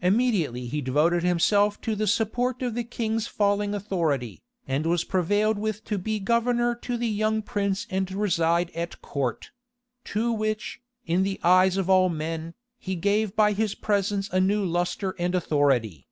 Immediately 0.00 0.66
he 0.66 0.80
devoted 0.80 1.22
himself 1.22 1.80
to 1.82 1.94
the 1.94 2.08
support 2.08 2.62
of 2.62 2.74
the 2.74 2.82
king's 2.82 3.28
falling 3.28 3.74
authority, 3.76 4.42
and 4.66 4.84
was 4.86 5.04
prevailed 5.04 5.56
with 5.56 5.84
to 5.84 5.98
be 5.98 6.18
governor 6.18 6.74
to 6.74 6.96
the 6.96 7.06
young 7.06 7.42
prince 7.42 7.86
and 7.88 8.10
reside 8.10 8.72
at 8.74 9.00
court; 9.02 9.52
to 10.04 10.32
which, 10.32 10.80
in 11.06 11.22
the 11.22 11.38
eyes 11.44 11.76
of 11.76 11.88
all 11.88 12.08
men, 12.08 12.54
he 12.80 12.96
gave 12.96 13.36
by 13.36 13.52
his 13.52 13.76
presence 13.76 14.28
a 14.30 14.40
new 14.40 14.64
lustre 14.64 15.14
and 15.16 15.32
authority. 15.32 16.08